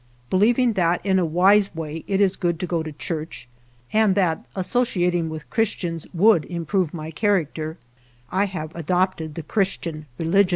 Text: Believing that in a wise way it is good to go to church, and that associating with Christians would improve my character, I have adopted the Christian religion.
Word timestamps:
Believing 0.31 0.73
that 0.73 0.99
in 1.05 1.19
a 1.19 1.25
wise 1.27 1.75
way 1.75 2.03
it 2.07 2.19
is 2.19 2.35
good 2.35 2.59
to 2.61 2.65
go 2.65 2.81
to 2.81 2.91
church, 2.91 3.47
and 3.93 4.15
that 4.15 4.43
associating 4.55 5.29
with 5.29 5.47
Christians 5.51 6.07
would 6.11 6.43
improve 6.45 6.91
my 6.91 7.11
character, 7.11 7.77
I 8.31 8.45
have 8.45 8.75
adopted 8.75 9.35
the 9.35 9.43
Christian 9.43 10.07
religion. 10.17 10.49